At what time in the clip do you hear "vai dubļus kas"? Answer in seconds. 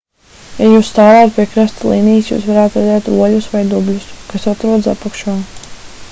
3.51-4.47